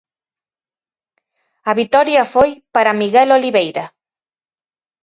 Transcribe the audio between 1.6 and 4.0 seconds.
A vitoria foi para Miguel Oliveira.